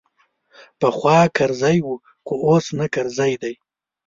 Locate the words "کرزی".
1.35-1.79, 2.93-3.33